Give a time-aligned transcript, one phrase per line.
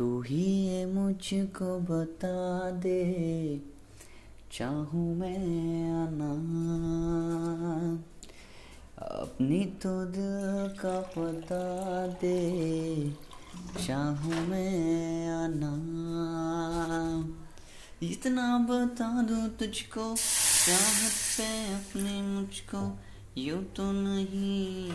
[0.00, 3.60] तू ही ये मुझको बता दे।
[4.52, 6.30] चाहूँ मैं आना।
[9.02, 13.10] अपनी तो दिल का पता दे।
[13.86, 15.74] चाहूँ मैं आना।
[18.02, 20.16] इतना बता दूँ तुझको
[20.66, 22.98] चाहत पे अपने मुझको,
[23.38, 24.90] यूँ तो नहीं।